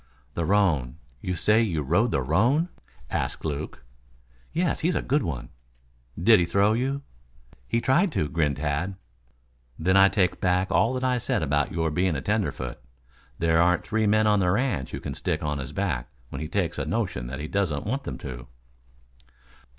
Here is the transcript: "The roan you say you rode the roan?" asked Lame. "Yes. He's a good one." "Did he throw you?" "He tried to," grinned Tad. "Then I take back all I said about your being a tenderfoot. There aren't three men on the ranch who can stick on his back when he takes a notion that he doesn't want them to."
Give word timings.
"The 0.33 0.45
roan 0.45 0.95
you 1.21 1.35
say 1.35 1.61
you 1.61 1.83
rode 1.83 2.09
the 2.09 2.23
roan?" 2.23 2.69
asked 3.11 3.45
Lame. 3.45 3.69
"Yes. 4.51 4.79
He's 4.79 4.95
a 4.95 5.01
good 5.03 5.21
one." 5.21 5.49
"Did 6.19 6.39
he 6.39 6.45
throw 6.47 6.73
you?" 6.73 7.03
"He 7.67 7.79
tried 7.81 8.11
to," 8.13 8.27
grinned 8.27 8.55
Tad. 8.55 8.95
"Then 9.77 9.95
I 9.95 10.09
take 10.09 10.41
back 10.41 10.71
all 10.71 11.05
I 11.05 11.19
said 11.19 11.43
about 11.43 11.71
your 11.71 11.91
being 11.91 12.15
a 12.15 12.21
tenderfoot. 12.21 12.79
There 13.37 13.61
aren't 13.61 13.85
three 13.85 14.07
men 14.07 14.25
on 14.25 14.39
the 14.39 14.49
ranch 14.49 14.89
who 14.89 14.99
can 14.99 15.13
stick 15.13 15.43
on 15.43 15.59
his 15.59 15.71
back 15.71 16.09
when 16.29 16.41
he 16.41 16.47
takes 16.47 16.79
a 16.79 16.85
notion 16.85 17.27
that 17.27 17.39
he 17.39 17.47
doesn't 17.47 17.85
want 17.85 18.03
them 18.03 18.17
to." 18.17 18.47